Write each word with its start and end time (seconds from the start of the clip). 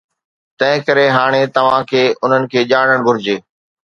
تنهنڪري 0.61 1.03
هاڻي 1.17 1.41
توهان 1.57 1.81
کي 1.91 2.01
انهن 2.29 2.43
کي 2.55 2.59
ڄاڻڻ 2.73 3.07
گهرجي 3.09 3.37